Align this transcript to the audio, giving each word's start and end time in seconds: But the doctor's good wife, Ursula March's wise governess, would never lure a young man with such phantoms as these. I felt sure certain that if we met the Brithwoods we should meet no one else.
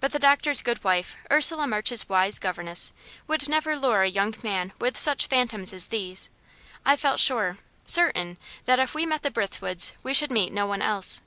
But 0.00 0.12
the 0.12 0.18
doctor's 0.18 0.62
good 0.62 0.82
wife, 0.82 1.14
Ursula 1.30 1.66
March's 1.66 2.08
wise 2.08 2.38
governess, 2.38 2.94
would 3.26 3.50
never 3.50 3.76
lure 3.76 4.00
a 4.02 4.08
young 4.08 4.34
man 4.42 4.72
with 4.78 4.96
such 4.96 5.26
phantoms 5.26 5.74
as 5.74 5.88
these. 5.88 6.30
I 6.86 6.96
felt 6.96 7.20
sure 7.20 7.58
certain 7.84 8.38
that 8.64 8.78
if 8.80 8.94
we 8.94 9.04
met 9.04 9.22
the 9.22 9.30
Brithwoods 9.30 9.92
we 10.02 10.14
should 10.14 10.30
meet 10.32 10.54
no 10.54 10.64
one 10.66 10.80
else. 10.80 11.20